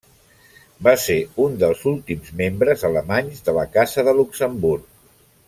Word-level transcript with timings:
Va 0.87 0.93
ser 1.03 1.17
un 1.43 1.59
dels 1.63 1.83
últims 1.91 2.33
membres 2.41 2.87
alemanys 2.91 3.45
de 3.51 3.57
la 3.59 3.67
Casa 3.77 4.07
de 4.09 4.17
Luxemburg. 4.23 4.91